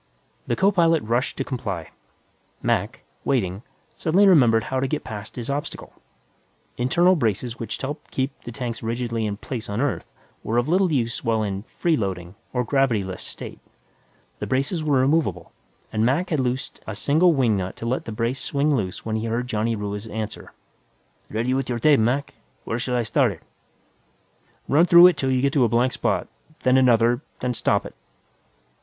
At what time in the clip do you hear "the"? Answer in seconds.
0.47-0.55, 8.41-8.51, 14.39-14.47, 18.05-18.11